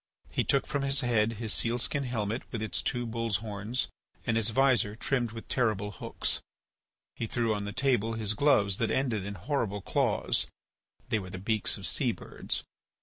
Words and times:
He 0.31 0.43
took 0.43 0.65
from 0.65 0.81
his 0.81 1.01
head 1.01 1.33
his 1.33 1.53
sealskin 1.53 2.05
helmet 2.05 2.41
with 2.51 2.63
its 2.63 2.81
two 2.81 3.05
bull's 3.05 3.35
horns 3.35 3.87
and 4.25 4.35
its 4.35 4.49
visor 4.49 4.95
trimmed 4.95 5.31
with 5.31 5.47
terrible 5.47 5.91
hooks. 5.91 6.41
He 7.15 7.27
threw 7.27 7.53
on 7.53 7.65
the 7.65 7.71
table 7.71 8.13
his 8.13 8.33
gloves 8.33 8.77
that 8.79 8.89
ended 8.89 9.23
in 9.27 9.35
horrible 9.35 9.81
claws—they 9.83 11.19
were 11.19 11.29
the 11.29 11.37
beaks 11.37 11.77
of 11.77 11.85
sea 11.85 12.11
birds. 12.13 12.63